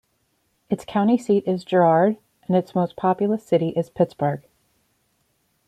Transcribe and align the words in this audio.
Its 0.67 0.83
county 0.83 1.15
seat 1.15 1.43
is 1.45 1.63
Girard, 1.63 2.17
and 2.47 2.57
its 2.57 2.73
most 2.73 2.95
populous 2.95 3.43
city 3.45 3.69
is 3.77 3.91
Pittsburg. 3.91 4.43